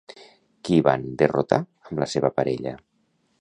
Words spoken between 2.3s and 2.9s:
parella?